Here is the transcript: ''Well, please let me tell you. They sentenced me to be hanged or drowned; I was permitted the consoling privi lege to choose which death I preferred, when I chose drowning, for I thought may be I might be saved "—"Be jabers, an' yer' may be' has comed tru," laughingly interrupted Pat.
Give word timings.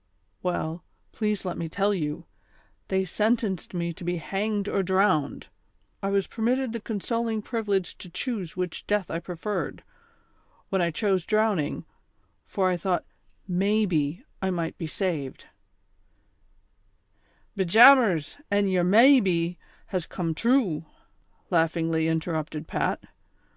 ''Well, 0.42 0.82
please 1.12 1.44
let 1.44 1.56
me 1.56 1.68
tell 1.68 1.94
you. 1.94 2.26
They 2.88 3.04
sentenced 3.04 3.72
me 3.72 3.92
to 3.92 4.02
be 4.02 4.16
hanged 4.16 4.66
or 4.68 4.82
drowned; 4.82 5.46
I 6.02 6.08
was 6.08 6.26
permitted 6.26 6.72
the 6.72 6.80
consoling 6.80 7.40
privi 7.40 7.68
lege 7.68 7.96
to 7.98 8.10
choose 8.10 8.56
which 8.56 8.84
death 8.88 9.12
I 9.12 9.20
preferred, 9.20 9.84
when 10.70 10.82
I 10.82 10.90
chose 10.90 11.24
drowning, 11.24 11.84
for 12.48 12.68
I 12.68 12.76
thought 12.76 13.04
may 13.46 13.86
be 13.86 14.24
I 14.42 14.50
might 14.50 14.76
be 14.76 14.88
saved 14.88 15.44
"—"Be 17.56 17.64
jabers, 17.64 18.38
an' 18.50 18.66
yer' 18.66 18.82
may 18.98 19.20
be' 19.20 19.56
has 19.94 20.04
comed 20.04 20.36
tru," 20.36 20.84
laughingly 21.50 22.08
interrupted 22.08 22.66
Pat. 22.66 23.04